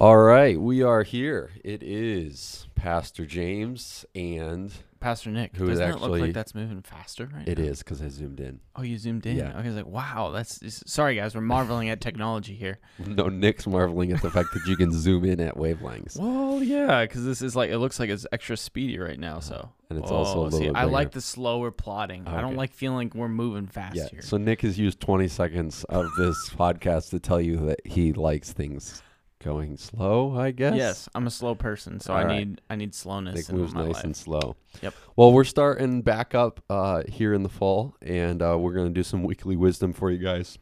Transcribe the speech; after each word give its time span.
All 0.00 0.16
right, 0.16 0.58
we 0.58 0.82
are 0.82 1.02
here. 1.02 1.50
It 1.62 1.82
is 1.82 2.66
Pastor 2.74 3.26
James, 3.26 4.06
and 4.14 4.72
Pastor 4.98 5.28
Nick. 5.30 5.54
Who 5.56 5.68
is 5.68 5.78
Doesn't 5.78 5.90
it 5.96 6.00
look 6.00 6.02
actually- 6.12 6.20
like 6.22 6.32
that's 6.32 6.54
moving 6.54 6.80
faster 6.80 7.26
right 7.30 7.46
it 7.46 7.58
now? 7.58 7.64
is 7.64 7.80
because 7.80 8.00
I 8.00 8.08
zoomed 8.08 8.40
in. 8.40 8.60
Oh, 8.74 8.80
you 8.80 8.96
zoomed 8.96 9.26
in. 9.26 9.36
Yeah. 9.36 9.50
Okay, 9.50 9.58
I 9.58 9.66
was 9.66 9.76
like, 9.76 9.86
wow, 9.86 10.30
that's 10.30 10.58
sorry 10.90 11.16
guys, 11.16 11.34
we're 11.34 11.42
marveling 11.42 11.90
at 11.90 12.00
technology 12.00 12.54
here. 12.54 12.78
No, 13.06 13.28
Nick's 13.28 13.66
marveling 13.66 14.10
at 14.12 14.22
the 14.22 14.30
fact 14.30 14.48
that 14.54 14.64
you 14.66 14.74
can 14.74 14.90
zoom 14.90 15.26
in 15.26 15.38
at 15.38 15.56
wavelengths, 15.56 16.18
Well, 16.18 16.62
yeah, 16.62 17.02
because 17.04 17.26
this 17.26 17.42
is 17.42 17.54
like 17.54 17.70
it 17.70 17.76
looks 17.76 18.00
like 18.00 18.08
it's 18.08 18.26
extra 18.32 18.56
speedy 18.56 18.98
right 18.98 19.18
now. 19.20 19.32
Uh-huh. 19.32 19.40
So 19.40 19.68
and 19.90 19.98
it's 19.98 20.10
also 20.10 20.32
a 20.32 20.40
Oh, 20.40 20.44
little 20.44 20.58
see, 20.60 20.68
I 20.70 20.84
like 20.84 21.10
the 21.10 21.20
slower 21.20 21.70
plotting. 21.70 22.26
I 22.26 22.40
don't 22.40 22.52
Okay. 22.52 22.56
like 22.56 22.72
feeling 22.72 23.08
like 23.08 23.14
we're 23.14 23.28
moving 23.28 23.66
fast 23.66 23.96
Yeah. 23.96 24.08
here. 24.10 24.22
So 24.22 24.38
Nick 24.38 24.62
has 24.62 24.78
used 24.78 24.98
20 25.00 25.28
seconds 25.28 25.84
of 25.90 26.06
this 26.16 26.48
podcast 26.56 27.10
to 27.10 27.20
tell 27.20 27.40
you 27.40 27.56
that 27.66 27.80
he 27.86 28.14
likes 28.14 28.52
things 28.54 29.02
going 29.42 29.76
slow. 29.76 30.38
I 30.38 30.50
guess. 30.52 30.74
Yes, 30.76 31.08
I'm 31.14 31.26
a 31.26 31.30
slow 31.30 31.54
person, 31.54 31.98
so 32.00 32.14
I 32.14 32.20
All 32.22 32.26
right. 32.26 32.38
need 32.46 32.60
I 32.70 32.76
need 32.76 32.94
slowness 32.94 33.34
Nick 33.48 33.52
moves 33.56 33.74
nice 33.74 33.94
life. 33.94 34.04
and 34.04 34.16
slow. 34.16 34.56
Yep. 34.82 34.94
Well, 35.16 35.32
we're 35.32 35.44
starting 35.44 36.02
back 36.02 36.34
up 36.34 36.62
uh, 36.70 37.02
here 37.08 37.34
in 37.34 37.42
the 37.42 37.48
fall, 37.48 37.96
and 38.02 38.42
uh, 38.42 38.56
we're 38.58 38.72
going 38.74 38.88
to 38.88 38.94
do 38.94 39.02
some 39.02 39.24
weekly 39.24 39.56
wisdom 39.56 39.92
for 39.92 40.10
you 40.10 40.18
guys. 40.18 40.58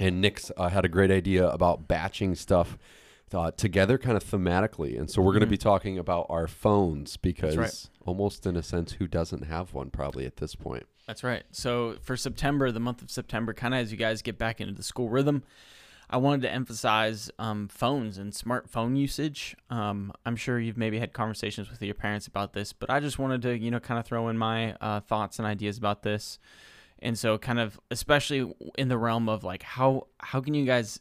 And 0.00 0.20
Nick's 0.20 0.50
uh, 0.56 0.68
had 0.70 0.84
a 0.84 0.88
great 0.88 1.10
idea 1.12 1.46
about 1.48 1.86
batching 1.86 2.34
stuff 2.34 2.76
uh, 3.32 3.50
together, 3.52 3.96
kind 3.98 4.16
of 4.16 4.24
thematically. 4.24 4.98
And 4.98 5.08
so 5.10 5.22
we're 5.22 5.32
going 5.32 5.40
to 5.42 5.46
Mhm. 5.46 5.50
be 5.50 5.56
talking 5.56 5.98
about 5.98 6.26
our 6.28 6.46
phones 6.48 7.16
because, 7.16 7.56
right. 7.56 7.88
almost 8.04 8.44
in 8.46 8.56
a 8.56 8.62
sense, 8.62 8.92
who 8.92 9.06
doesn't 9.06 9.42
have 9.46 9.72
one 9.72 9.90
probably 9.90 10.26
at 10.26 10.36
this 10.36 10.54
point? 10.56 10.86
That's 11.06 11.22
right. 11.22 11.42
So 11.52 11.96
for 12.02 12.16
September, 12.16 12.72
the 12.72 12.80
month 12.80 13.02
of 13.02 13.10
September, 13.10 13.52
kind 13.54 13.72
of 13.74 13.80
as 13.80 13.92
you 13.92 13.98
guys 13.98 14.20
get 14.22 14.36
back 14.38 14.60
into 14.60 14.72
the 14.72 14.82
school 14.82 15.08
rhythm, 15.08 15.42
I 16.10 16.16
wanted 16.18 16.42
to 16.42 16.52
emphasize 16.52 17.30
um, 17.38 17.68
phones 17.68 18.18
and 18.18 18.32
smartphone 18.32 18.96
usage. 18.96 19.56
Um, 19.70 20.12
I'm 20.26 20.36
sure 20.36 20.60
you've 20.60 20.76
maybe 20.76 20.98
had 20.98 21.12
conversations 21.12 21.70
with 21.70 21.82
your 21.82 21.94
parents 21.94 22.26
about 22.26 22.52
this, 22.52 22.72
but 22.72 22.90
I 22.90 23.00
just 23.00 23.18
wanted 23.18 23.42
to, 23.42 23.56
you 23.56 23.70
know, 23.70 23.80
kind 23.80 23.98
of 23.98 24.06
throw 24.06 24.28
in 24.28 24.38
my 24.38 24.74
uh, 24.80 25.00
thoughts 25.00 25.38
and 25.38 25.46
ideas 25.46 25.78
about 25.78 26.02
this. 26.02 26.38
And 27.00 27.18
so, 27.18 27.38
kind 27.38 27.58
of, 27.58 27.78
especially 27.90 28.52
in 28.78 28.88
the 28.88 28.98
realm 28.98 29.28
of 29.28 29.44
like, 29.44 29.62
how 29.62 30.06
how 30.20 30.40
can 30.40 30.54
you 30.54 30.64
guys 30.64 31.00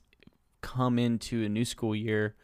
come 0.62 0.98
into 0.98 1.44
a 1.44 1.50
new 1.50 1.66
school 1.66 1.96
year 1.96 2.36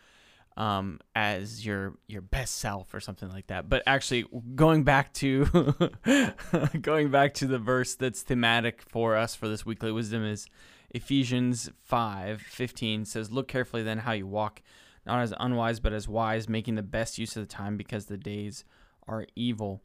um, 0.59 0.99
as 1.15 1.65
your 1.65 1.95
your 2.07 2.21
best 2.21 2.57
self 2.57 2.93
or 2.93 2.99
something 2.99 3.29
like 3.29 3.47
that. 3.47 3.69
But 3.69 3.81
actually, 3.87 4.25
going 4.55 4.83
back 4.83 5.13
to 5.15 5.45
going 6.81 7.09
back 7.09 7.33
to 7.35 7.47
the 7.47 7.57
verse 7.57 7.95
that's 7.95 8.21
thematic 8.21 8.81
for 8.81 9.15
us 9.15 9.33
for 9.33 9.47
this 9.47 9.65
weekly 9.65 9.91
wisdom 9.91 10.23
is 10.23 10.47
Ephesians 10.91 11.69
five 11.83 12.41
fifteen 12.41 13.05
says, 13.05 13.31
"Look 13.31 13.47
carefully 13.47 13.83
then 13.83 13.99
how 13.99 14.13
you 14.13 14.27
walk, 14.27 14.61
not 15.05 15.21
as 15.21 15.33
unwise 15.39 15.79
but 15.79 15.93
as 15.93 16.07
wise, 16.07 16.49
making 16.49 16.75
the 16.75 16.83
best 16.83 17.17
use 17.17 17.35
of 17.35 17.47
the 17.47 17.53
time 17.53 17.77
because 17.77 18.05
the 18.05 18.17
days 18.17 18.65
are 19.07 19.25
evil." 19.35 19.83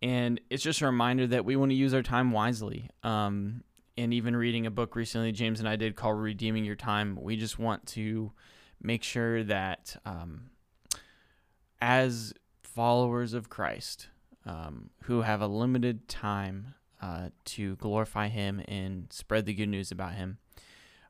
And 0.00 0.40
it's 0.48 0.62
just 0.62 0.80
a 0.80 0.86
reminder 0.86 1.26
that 1.26 1.44
we 1.44 1.56
want 1.56 1.72
to 1.72 1.76
use 1.76 1.92
our 1.92 2.02
time 2.02 2.30
wisely. 2.30 2.88
Um, 3.02 3.64
and 3.96 4.14
even 4.14 4.36
reading 4.36 4.64
a 4.64 4.70
book 4.70 4.94
recently, 4.94 5.32
James 5.32 5.58
and 5.58 5.68
I 5.68 5.76
did 5.76 5.96
called 5.96 6.20
"Redeeming 6.20 6.64
Your 6.64 6.76
Time." 6.76 7.18
We 7.20 7.36
just 7.36 7.58
want 7.58 7.86
to 7.88 8.32
make 8.80 9.02
sure 9.02 9.42
that 9.42 9.96
um, 10.04 10.50
as 11.80 12.32
followers 12.62 13.34
of 13.34 13.48
Christ 13.48 14.08
um, 14.46 14.90
who 15.04 15.22
have 15.22 15.40
a 15.40 15.48
limited 15.48 16.08
time 16.08 16.74
uh, 17.00 17.28
to 17.46 17.76
glorify 17.76 18.28
Him 18.28 18.62
and 18.68 19.06
spread 19.10 19.46
the 19.46 19.54
good 19.54 19.68
news 19.68 19.90
about 19.90 20.14
Him, 20.14 20.38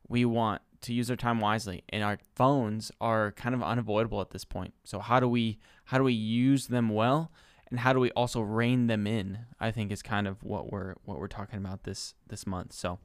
we 0.08 0.24
want 0.24 0.62
to 0.82 0.92
use 0.92 1.10
our 1.10 1.16
time 1.16 1.40
wisely. 1.40 1.82
And 1.88 2.02
our 2.02 2.18
phones 2.34 2.90
are 3.00 3.32
kind 3.32 3.54
of 3.54 3.62
unavoidable 3.62 4.20
at 4.20 4.30
this 4.30 4.44
point. 4.44 4.74
So 4.84 4.98
how 5.00 5.20
do 5.20 5.28
we 5.28 5.58
how 5.86 5.98
do 5.98 6.04
we 6.04 6.12
use 6.12 6.66
them 6.66 6.88
well? 6.88 7.30
And 7.70 7.80
how 7.80 7.92
do 7.92 8.00
we 8.00 8.10
also 8.12 8.40
rein 8.40 8.86
them 8.86 9.06
in? 9.06 9.40
I 9.60 9.70
think 9.70 9.92
is 9.92 10.02
kind 10.02 10.26
of 10.26 10.42
what 10.42 10.72
we're 10.72 10.94
what 11.04 11.18
we're 11.18 11.28
talking 11.28 11.58
about 11.58 11.84
this 11.84 12.14
this 12.26 12.46
month. 12.46 12.72
So, 12.72 12.98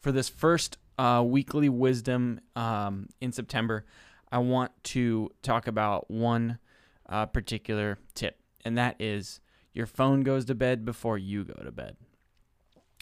for 0.00 0.10
this 0.12 0.28
first 0.28 0.78
uh, 0.98 1.22
weekly 1.26 1.68
wisdom 1.68 2.40
um, 2.54 3.08
in 3.20 3.32
September, 3.32 3.84
I 4.32 4.38
want 4.38 4.72
to 4.84 5.30
talk 5.42 5.66
about 5.66 6.10
one 6.10 6.58
uh, 7.08 7.26
particular 7.26 7.98
tip, 8.14 8.40
and 8.64 8.78
that 8.78 8.96
is 8.98 9.40
your 9.74 9.86
phone 9.86 10.22
goes 10.22 10.46
to 10.46 10.54
bed 10.54 10.86
before 10.86 11.18
you 11.18 11.44
go 11.44 11.62
to 11.62 11.70
bed. 11.70 11.96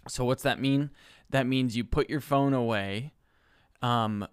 So, 0.09 0.25
what's 0.25 0.43
that 0.43 0.61
mean? 0.61 0.91
That 1.31 1.47
means 1.47 1.77
you 1.77 1.85
put 1.85 2.11
your 2.11 2.21
phone 2.21 2.53
away, 2.53 3.13
um, 3.83 4.27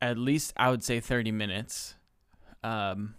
at 0.00 0.18
least 0.18 0.52
I 0.56 0.70
would 0.70 0.82
say 0.82 1.00
30 1.00 1.32
minutes. 1.32 1.94
Um, 2.62 3.14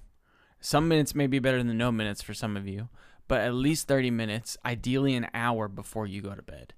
some 0.60 0.88
minutes 0.88 1.16
may 1.16 1.28
be 1.28 1.40
better 1.40 1.62
than 1.62 1.78
no 1.78 1.92
minutes 1.92 2.22
for 2.22 2.34
some 2.34 2.58
of 2.58 2.68
you, 2.68 2.90
but 3.28 3.42
at 3.42 3.54
least 3.54 3.88
30 3.88 4.12
minutes, 4.12 4.58
ideally 4.66 5.16
an 5.16 5.28
hour 5.34 5.68
before 5.68 6.08
you 6.08 6.22
go 6.22 6.36
to 6.36 6.42
bed. 6.42 6.74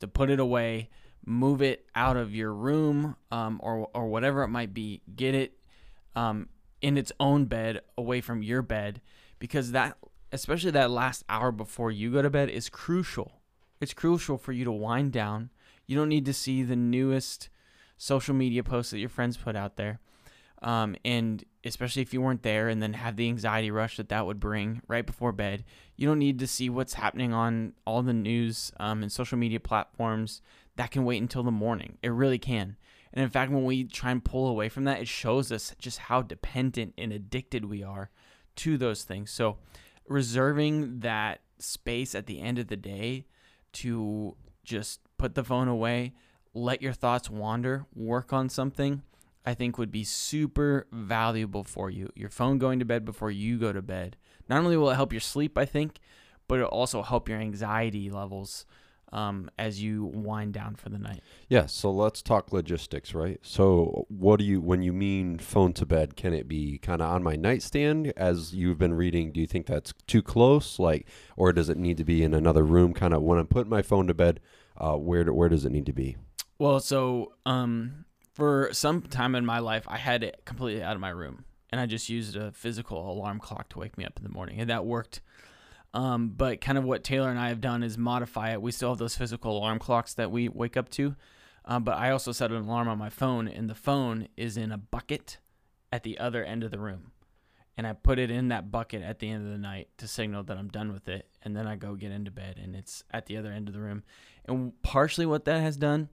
To 0.00 0.08
put 0.08 0.30
it 0.30 0.40
away, 0.40 0.90
move 1.24 1.62
it 1.62 1.86
out 1.94 2.16
of 2.16 2.34
your 2.34 2.52
room 2.52 3.16
um, 3.30 3.60
or, 3.62 3.88
or 3.94 4.08
whatever 4.08 4.42
it 4.42 4.48
might 4.48 4.72
be. 4.72 5.02
Get 5.14 5.34
it 5.34 5.58
um, 6.16 6.48
in 6.80 6.96
its 6.96 7.12
own 7.20 7.44
bed 7.46 7.80
away 7.96 8.20
from 8.20 8.42
your 8.42 8.62
bed 8.62 9.00
because 9.38 9.72
that, 9.72 9.96
especially 10.32 10.70
that 10.72 10.90
last 10.90 11.24
hour 11.28 11.52
before 11.52 11.90
you 11.90 12.10
go 12.10 12.22
to 12.22 12.30
bed, 12.30 12.48
is 12.48 12.68
crucial. 12.68 13.39
It's 13.80 13.94
crucial 13.94 14.38
for 14.38 14.52
you 14.52 14.64
to 14.64 14.72
wind 14.72 15.12
down. 15.12 15.50
You 15.86 15.96
don't 15.96 16.08
need 16.08 16.26
to 16.26 16.34
see 16.34 16.62
the 16.62 16.76
newest 16.76 17.48
social 17.96 18.34
media 18.34 18.62
posts 18.62 18.90
that 18.90 18.98
your 18.98 19.08
friends 19.08 19.36
put 19.36 19.56
out 19.56 19.76
there. 19.76 20.00
Um, 20.62 20.94
and 21.04 21.42
especially 21.64 22.02
if 22.02 22.12
you 22.12 22.20
weren't 22.20 22.42
there 22.42 22.68
and 22.68 22.82
then 22.82 22.92
have 22.92 23.16
the 23.16 23.28
anxiety 23.28 23.70
rush 23.70 23.96
that 23.96 24.10
that 24.10 24.26
would 24.26 24.38
bring 24.38 24.82
right 24.88 25.06
before 25.06 25.32
bed, 25.32 25.64
you 25.96 26.06
don't 26.06 26.18
need 26.18 26.38
to 26.38 26.46
see 26.46 26.68
what's 26.68 26.94
happening 26.94 27.32
on 27.32 27.72
all 27.86 28.02
the 28.02 28.12
news 28.12 28.70
um, 28.78 29.02
and 29.02 29.10
social 29.10 29.38
media 29.38 29.60
platforms. 29.60 30.42
That 30.76 30.90
can 30.90 31.04
wait 31.04 31.22
until 31.22 31.42
the 31.42 31.50
morning. 31.50 31.96
It 32.02 32.10
really 32.10 32.38
can. 32.38 32.76
And 33.12 33.22
in 33.22 33.30
fact, 33.30 33.50
when 33.50 33.64
we 33.64 33.84
try 33.84 34.10
and 34.10 34.24
pull 34.24 34.48
away 34.48 34.68
from 34.68 34.84
that, 34.84 35.00
it 35.00 35.08
shows 35.08 35.50
us 35.50 35.74
just 35.78 35.98
how 35.98 36.22
dependent 36.22 36.94
and 36.96 37.12
addicted 37.12 37.64
we 37.64 37.82
are 37.82 38.10
to 38.56 38.76
those 38.76 39.02
things. 39.02 39.30
So, 39.30 39.56
reserving 40.06 41.00
that 41.00 41.40
space 41.58 42.14
at 42.14 42.26
the 42.26 42.40
end 42.40 42.58
of 42.58 42.68
the 42.68 42.76
day 42.76 43.26
to 43.72 44.36
just 44.64 45.00
put 45.18 45.34
the 45.34 45.44
phone 45.44 45.68
away, 45.68 46.12
let 46.54 46.82
your 46.82 46.92
thoughts 46.92 47.30
wander, 47.30 47.86
work 47.94 48.32
on 48.32 48.48
something, 48.48 49.02
I 49.44 49.54
think 49.54 49.78
would 49.78 49.90
be 49.90 50.04
super 50.04 50.86
valuable 50.92 51.64
for 51.64 51.90
you. 51.90 52.10
Your 52.14 52.28
phone 52.28 52.58
going 52.58 52.78
to 52.78 52.84
bed 52.84 53.04
before 53.04 53.30
you 53.30 53.58
go 53.58 53.72
to 53.72 53.82
bed. 53.82 54.16
Not 54.48 54.58
only 54.58 54.76
will 54.76 54.90
it 54.90 54.96
help 54.96 55.12
your 55.12 55.20
sleep, 55.20 55.56
I 55.56 55.64
think, 55.64 55.98
but 56.46 56.56
it'll 56.56 56.68
also 56.68 57.02
help 57.02 57.28
your 57.28 57.38
anxiety 57.38 58.10
levels 58.10 58.66
um, 59.12 59.50
as 59.58 59.82
you 59.82 60.04
wind 60.04 60.54
down 60.54 60.76
for 60.76 60.88
the 60.88 60.98
night. 60.98 61.22
Yeah, 61.48 61.66
so 61.66 61.90
let's 61.90 62.22
talk 62.22 62.52
logistics, 62.52 63.14
right? 63.14 63.38
So, 63.42 64.06
what 64.08 64.38
do 64.38 64.44
you 64.44 64.60
when 64.60 64.82
you 64.82 64.92
mean 64.92 65.38
phone 65.38 65.72
to 65.74 65.86
bed? 65.86 66.16
Can 66.16 66.32
it 66.32 66.48
be 66.48 66.78
kind 66.78 67.02
of 67.02 67.10
on 67.10 67.22
my 67.22 67.36
nightstand 67.36 68.12
as 68.16 68.54
you've 68.54 68.78
been 68.78 68.94
reading? 68.94 69.32
Do 69.32 69.40
you 69.40 69.46
think 69.46 69.66
that's 69.66 69.92
too 70.06 70.22
close, 70.22 70.78
like, 70.78 71.08
or 71.36 71.52
does 71.52 71.68
it 71.68 71.76
need 71.76 71.96
to 71.96 72.04
be 72.04 72.22
in 72.22 72.34
another 72.34 72.64
room? 72.64 72.94
Kind 72.94 73.14
of 73.14 73.22
when 73.22 73.38
I'm 73.38 73.46
putting 73.46 73.70
my 73.70 73.82
phone 73.82 74.06
to 74.06 74.14
bed, 74.14 74.40
uh, 74.76 74.94
where 74.94 75.24
do, 75.24 75.32
where 75.32 75.48
does 75.48 75.64
it 75.64 75.72
need 75.72 75.86
to 75.86 75.92
be? 75.92 76.16
Well, 76.58 76.80
so 76.80 77.32
um, 77.46 78.04
for 78.34 78.68
some 78.72 79.02
time 79.02 79.34
in 79.34 79.44
my 79.44 79.58
life, 79.58 79.84
I 79.88 79.96
had 79.96 80.22
it 80.22 80.42
completely 80.44 80.82
out 80.82 80.94
of 80.94 81.00
my 81.00 81.08
room, 81.08 81.44
and 81.70 81.80
I 81.80 81.86
just 81.86 82.08
used 82.08 82.36
a 82.36 82.52
physical 82.52 83.10
alarm 83.10 83.40
clock 83.40 83.70
to 83.70 83.78
wake 83.78 83.98
me 83.98 84.04
up 84.04 84.18
in 84.18 84.22
the 84.22 84.30
morning, 84.30 84.60
and 84.60 84.70
that 84.70 84.84
worked. 84.84 85.20
Um, 85.92 86.28
but 86.28 86.60
kind 86.60 86.78
of 86.78 86.84
what 86.84 87.02
Taylor 87.02 87.30
and 87.30 87.38
I 87.38 87.48
have 87.48 87.60
done 87.60 87.82
is 87.82 87.98
modify 87.98 88.52
it. 88.52 88.62
We 88.62 88.70
still 88.70 88.90
have 88.90 88.98
those 88.98 89.16
physical 89.16 89.58
alarm 89.58 89.78
clocks 89.78 90.14
that 90.14 90.30
we 90.30 90.48
wake 90.48 90.76
up 90.76 90.88
to, 90.90 91.16
um, 91.64 91.82
but 91.82 91.98
I 91.98 92.10
also 92.10 92.32
set 92.32 92.52
an 92.52 92.62
alarm 92.62 92.88
on 92.88 92.98
my 92.98 93.10
phone, 93.10 93.48
and 93.48 93.68
the 93.68 93.74
phone 93.74 94.28
is 94.36 94.56
in 94.56 94.70
a 94.70 94.78
bucket 94.78 95.38
at 95.92 96.04
the 96.04 96.18
other 96.18 96.44
end 96.44 96.62
of 96.62 96.70
the 96.70 96.78
room. 96.78 97.10
And 97.76 97.86
I 97.86 97.94
put 97.94 98.18
it 98.18 98.30
in 98.30 98.48
that 98.48 98.70
bucket 98.70 99.02
at 99.02 99.18
the 99.18 99.30
end 99.30 99.46
of 99.46 99.52
the 99.52 99.58
night 99.58 99.88
to 99.98 100.06
signal 100.06 100.42
that 100.44 100.58
I'm 100.58 100.68
done 100.68 100.92
with 100.92 101.08
it. 101.08 101.28
And 101.42 101.56
then 101.56 101.66
I 101.66 101.76
go 101.76 101.94
get 101.94 102.12
into 102.12 102.30
bed, 102.30 102.60
and 102.62 102.76
it's 102.76 103.02
at 103.10 103.26
the 103.26 103.36
other 103.36 103.50
end 103.50 103.68
of 103.68 103.74
the 103.74 103.80
room. 103.80 104.04
And 104.44 104.80
partially 104.82 105.26
what 105.26 105.44
that 105.46 105.60
has 105.60 105.76
done 105.76 106.08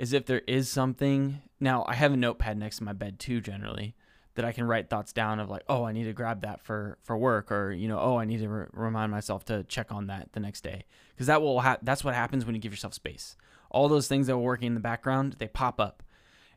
is 0.00 0.14
if 0.14 0.24
there 0.24 0.42
is 0.46 0.68
something 0.68 1.42
now 1.60 1.84
i 1.86 1.94
have 1.94 2.12
a 2.12 2.16
notepad 2.16 2.56
next 2.56 2.78
to 2.78 2.84
my 2.84 2.92
bed 2.92 3.18
too 3.18 3.40
generally 3.40 3.94
that 4.34 4.44
i 4.44 4.52
can 4.52 4.64
write 4.64 4.88
thoughts 4.88 5.12
down 5.12 5.40
of 5.40 5.50
like 5.50 5.62
oh 5.68 5.84
i 5.84 5.92
need 5.92 6.04
to 6.04 6.12
grab 6.12 6.42
that 6.42 6.60
for 6.60 6.98
for 7.02 7.16
work 7.16 7.50
or 7.50 7.72
you 7.72 7.88
know 7.88 7.98
oh 7.98 8.16
i 8.16 8.24
need 8.24 8.38
to 8.38 8.48
re- 8.48 8.66
remind 8.72 9.10
myself 9.10 9.44
to 9.44 9.64
check 9.64 9.92
on 9.92 10.06
that 10.06 10.32
the 10.32 10.40
next 10.40 10.62
day. 10.62 10.84
Because 11.14 11.26
that 11.26 11.42
will 11.42 11.60
ha- 11.60 11.78
that's 11.82 12.04
what 12.04 12.14
happens 12.14 12.46
when 12.46 12.54
you 12.54 12.60
give 12.60 12.72
yourself 12.72 12.94
space. 12.94 13.36
All 13.70 13.88
those 13.88 14.08
things 14.08 14.26
that 14.26 14.36
were 14.36 14.42
working 14.42 14.68
in 14.68 14.74
the 14.74 14.80
background 14.80 15.36
they 15.38 15.48
pop 15.48 15.80
up. 15.80 16.02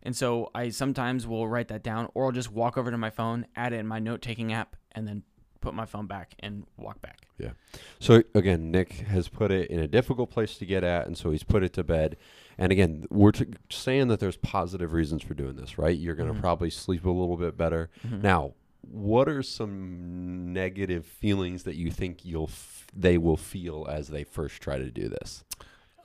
And 0.01 0.15
so 0.15 0.51
i 0.53 0.69
sometimes 0.69 1.25
will 1.25 1.47
write 1.47 1.69
that 1.69 1.83
down 1.83 2.09
or 2.13 2.25
i'll 2.25 2.31
just 2.31 2.51
walk 2.51 2.77
over 2.77 2.91
to 2.91 2.97
my 2.97 3.09
phone 3.09 3.45
add 3.55 3.73
it 3.73 3.77
in 3.77 3.87
my 3.87 3.99
note 3.99 4.21
taking 4.21 4.51
app 4.51 4.75
and 4.91 5.07
then 5.07 5.23
put 5.63 5.73
my 5.73 5.85
phone 5.85 6.05
back, 6.05 6.35
and 6.39 6.65
walk 6.77 7.01
back. 7.01 7.25
Yeah. 7.39 7.51
So 7.99 8.21
again, 8.35 8.69
Nick 8.69 8.91
has 8.93 9.27
put 9.29 9.49
it 9.49 9.69
in 9.71 9.79
a 9.79 9.87
difficult 9.87 10.29
place 10.29 10.57
to 10.57 10.65
get 10.65 10.83
at, 10.83 11.07
and 11.07 11.17
so 11.17 11.31
he's 11.31 11.43
put 11.43 11.63
it 11.63 11.73
to 11.73 11.83
bed. 11.83 12.17
And 12.57 12.71
again, 12.71 13.05
we're 13.09 13.31
t- 13.31 13.45
saying 13.71 14.09
that 14.09 14.19
there's 14.19 14.37
positive 14.37 14.93
reasons 14.93 15.23
for 15.23 15.33
doing 15.33 15.55
this, 15.55 15.77
right? 15.77 15.97
You're 15.97 16.15
going 16.15 16.31
to 16.31 16.35
Mhm. 16.37 16.41
probably 16.41 16.69
sleep 16.69 17.05
a 17.05 17.09
little 17.09 17.37
bit 17.37 17.57
better. 17.57 17.89
Mhm. 18.05 18.21
Now, 18.21 18.53
what 18.81 19.27
are 19.29 19.41
some 19.41 20.51
negative 20.53 21.05
feelings 21.05 21.63
that 21.63 21.75
you 21.75 21.89
think 21.89 22.25
you'll 22.25 22.49
f- 22.49 22.85
they 22.95 23.17
will 23.17 23.37
feel 23.37 23.87
as 23.89 24.09
they 24.09 24.23
first 24.23 24.61
try 24.61 24.77
to 24.77 24.91
do 24.91 25.07
this? 25.09 25.43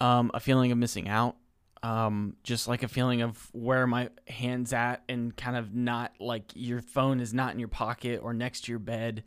um, 0.01 0.31
a 0.33 0.39
feeling 0.39 0.71
of 0.71 0.79
missing 0.79 1.09
out, 1.09 1.35
um, 1.83 2.37
just 2.43 2.69
like 2.69 2.83
a 2.83 2.89
feeling 2.89 3.23
of 3.23 3.49
where 3.53 3.87
my 3.87 4.11
hands 4.27 4.73
at, 4.73 5.03
and 5.09 5.37
kind 5.37 5.57
of 5.57 5.75
not 5.75 6.13
like 6.21 6.53
your 6.55 6.81
phone 6.81 7.21
is 7.21 7.33
not 7.33 7.53
in 7.53 7.59
your 7.59 7.69
pocket 7.69 8.21
or 8.23 8.33
next 8.33 8.63
to 8.63 8.73
your 8.73 8.79
bed. 8.79 9.25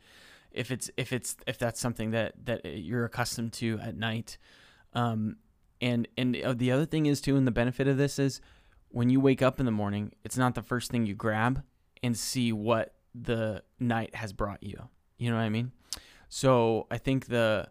If 0.51 0.71
it's 0.71 0.89
if 0.97 1.13
it's 1.13 1.35
if 1.47 1.57
that's 1.57 1.79
something 1.79 2.11
that 2.11 2.33
that 2.45 2.65
you're 2.65 3.05
accustomed 3.05 3.53
to 3.53 3.79
at 3.81 3.95
night, 3.95 4.37
um, 4.93 5.37
and 5.79 6.07
and 6.17 6.35
uh, 6.35 6.53
the 6.53 6.71
other 6.71 6.85
thing 6.85 7.05
is 7.05 7.21
too, 7.21 7.37
and 7.37 7.47
the 7.47 7.51
benefit 7.51 7.87
of 7.87 7.97
this 7.97 8.19
is 8.19 8.41
when 8.89 9.09
you 9.09 9.19
wake 9.19 9.41
up 9.41 9.59
in 9.59 9.65
the 9.65 9.71
morning, 9.71 10.11
it's 10.23 10.37
not 10.37 10.55
the 10.55 10.61
first 10.61 10.91
thing 10.91 11.05
you 11.05 11.15
grab 11.15 11.63
and 12.03 12.17
see 12.17 12.51
what 12.51 12.95
the 13.15 13.63
night 13.79 14.15
has 14.15 14.33
brought 14.33 14.61
you. 14.61 14.89
You 15.17 15.29
know 15.29 15.37
what 15.37 15.43
I 15.43 15.49
mean? 15.49 15.71
So 16.29 16.87
I 16.89 16.97
think 16.97 17.27
the 17.27 17.69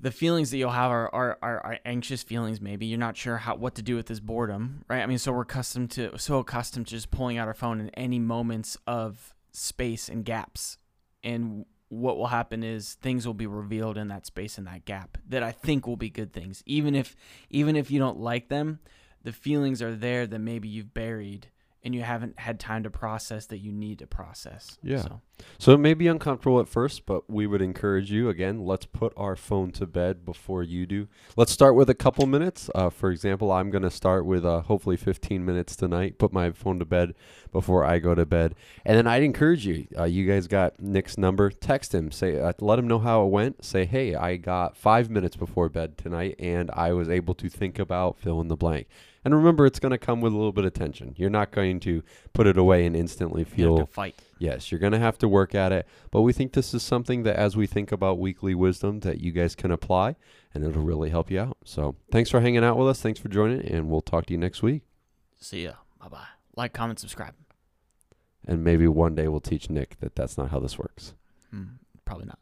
the 0.00 0.10
feelings 0.10 0.50
that 0.50 0.58
you'll 0.58 0.70
have 0.70 0.90
are, 0.90 1.12
are, 1.14 1.38
are, 1.42 1.60
are 1.60 1.78
anxious 1.84 2.22
feelings 2.22 2.60
maybe. 2.60 2.86
You're 2.86 2.98
not 2.98 3.16
sure 3.16 3.38
how 3.38 3.56
what 3.56 3.74
to 3.76 3.82
do 3.82 3.96
with 3.96 4.06
this 4.06 4.20
boredom 4.20 4.84
right? 4.88 5.02
I 5.02 5.06
mean 5.06 5.18
so 5.18 5.32
we're 5.32 5.42
accustomed 5.42 5.90
to 5.92 6.18
so 6.18 6.38
accustomed 6.38 6.86
to 6.88 6.94
just 6.94 7.10
pulling 7.10 7.38
out 7.38 7.48
our 7.48 7.54
phone 7.54 7.80
in 7.80 7.90
any 7.90 8.18
moments 8.18 8.76
of 8.86 9.34
space 9.52 10.08
and 10.08 10.24
gaps. 10.24 10.78
And 11.22 11.66
what 11.88 12.18
will 12.18 12.26
happen 12.26 12.62
is 12.62 12.94
things 12.94 13.26
will 13.26 13.34
be 13.34 13.46
revealed 13.46 13.96
in 13.96 14.08
that 14.08 14.26
space 14.26 14.58
and 14.58 14.66
that 14.66 14.84
gap 14.84 15.16
that 15.26 15.42
i 15.42 15.50
think 15.50 15.86
will 15.86 15.96
be 15.96 16.10
good 16.10 16.32
things. 16.32 16.62
Even 16.66 16.94
if 16.94 17.16
even 17.50 17.76
if 17.76 17.90
you 17.90 17.98
don't 17.98 18.18
like 18.18 18.48
them 18.48 18.80
the 19.22 19.32
feelings 19.32 19.82
are 19.82 19.94
there 19.94 20.26
that 20.26 20.38
maybe 20.38 20.68
you've 20.68 20.94
buried 20.94 21.48
and 21.88 21.94
you 21.94 22.02
haven't 22.02 22.38
had 22.38 22.60
time 22.60 22.82
to 22.82 22.90
process 22.90 23.46
that 23.46 23.60
you 23.60 23.72
need 23.72 23.98
to 23.98 24.06
process 24.06 24.76
Yeah. 24.82 25.00
so, 25.00 25.22
So 25.58 25.72
it 25.72 25.78
may 25.78 25.94
be 25.94 26.06
uncomfortable 26.06 26.60
at 26.60 26.68
first, 26.68 27.06
but 27.06 27.30
we 27.30 27.46
would 27.46 27.62
encourage 27.62 28.10
you 28.10 28.28
again. 28.28 28.60
Let's 28.66 28.84
put 28.84 29.14
our 29.16 29.34
phone 29.36 29.70
to 29.70 29.86
bed 29.86 30.22
before 30.22 30.62
you 30.62 30.84
do. 30.84 31.08
Let's 31.34 31.50
start 31.50 31.74
with 31.74 31.88
a 31.88 31.94
couple 31.94 32.26
minutes. 32.26 32.68
Uh, 32.74 32.90
for 32.90 33.10
example, 33.10 33.50
I'm 33.50 33.70
going 33.70 33.84
to 33.84 33.90
start 33.90 34.26
with 34.26 34.44
uh, 34.44 34.60
hopefully 34.60 34.98
15 34.98 35.42
minutes 35.42 35.76
tonight. 35.76 36.18
Put 36.18 36.30
my 36.30 36.50
phone 36.50 36.78
to 36.78 36.84
bed 36.84 37.14
before 37.52 37.86
I 37.86 38.00
go 38.00 38.14
to 38.14 38.26
bed, 38.26 38.54
and 38.84 38.98
then 38.98 39.06
I'd 39.06 39.22
encourage 39.22 39.64
you. 39.64 39.86
Uh, 39.98 40.04
you 40.04 40.26
guys 40.26 40.46
got 40.46 40.78
Nick's 40.78 41.16
number. 41.16 41.48
Text 41.48 41.94
him. 41.94 42.10
Say, 42.10 42.38
uh, 42.38 42.52
let 42.60 42.78
him 42.78 42.86
know 42.86 42.98
how 42.98 43.24
it 43.24 43.30
went. 43.30 43.64
Say, 43.64 43.86
hey, 43.86 44.14
I 44.14 44.36
got 44.36 44.76
five 44.76 45.08
minutes 45.08 45.36
before 45.36 45.70
bed 45.70 45.96
tonight, 45.96 46.34
and 46.38 46.70
I 46.74 46.92
was 46.92 47.08
able 47.08 47.32
to 47.36 47.48
think 47.48 47.78
about 47.78 48.18
fill 48.18 48.42
in 48.42 48.48
the 48.48 48.56
blank. 48.56 48.88
And 49.24 49.34
remember, 49.34 49.66
it's 49.66 49.78
going 49.78 49.90
to 49.90 49.98
come 49.98 50.20
with 50.20 50.32
a 50.32 50.36
little 50.36 50.52
bit 50.52 50.64
of 50.64 50.72
tension. 50.72 51.14
You're 51.16 51.30
not 51.30 51.50
going 51.50 51.80
to 51.80 52.02
put 52.32 52.46
it 52.46 52.56
away 52.56 52.86
and 52.86 52.96
instantly 52.96 53.40
you 53.40 53.46
have 53.46 53.54
feel 53.54 53.78
to 53.78 53.86
fight 53.86 54.14
Yes, 54.38 54.70
you're 54.70 54.78
going 54.78 54.92
to 54.92 54.98
have 54.98 55.18
to 55.18 55.28
work 55.28 55.54
at 55.54 55.72
it, 55.72 55.86
but 56.12 56.22
we 56.22 56.32
think 56.32 56.52
this 56.52 56.72
is 56.72 56.82
something 56.82 57.24
that 57.24 57.36
as 57.36 57.56
we 57.56 57.66
think 57.66 57.90
about 57.90 58.18
weekly 58.18 58.54
wisdom 58.54 59.00
that 59.00 59.20
you 59.20 59.32
guys 59.32 59.56
can 59.56 59.72
apply 59.72 60.14
and 60.54 60.64
it'll 60.64 60.82
really 60.82 61.10
help 61.10 61.30
you 61.30 61.40
out. 61.40 61.56
So, 61.64 61.96
thanks 62.12 62.30
for 62.30 62.40
hanging 62.40 62.62
out 62.62 62.78
with 62.78 62.88
us. 62.88 63.00
Thanks 63.00 63.18
for 63.18 63.28
joining 63.28 63.66
and 63.66 63.88
we'll 63.88 64.00
talk 64.00 64.26
to 64.26 64.32
you 64.32 64.38
next 64.38 64.62
week. 64.62 64.82
see 65.40 65.64
ya 65.64 65.72
bye-bye 66.00 66.26
like 66.56 66.72
comment 66.72 67.00
subscribe 67.00 67.34
And 68.46 68.62
maybe 68.62 68.86
one 68.86 69.14
day 69.14 69.26
we'll 69.28 69.40
teach 69.40 69.68
Nick 69.68 69.98
that 70.00 70.14
that's 70.14 70.38
not 70.38 70.50
how 70.50 70.60
this 70.60 70.78
works. 70.78 71.14
Hmm, 71.50 71.64
probably 72.04 72.26
not 72.26 72.38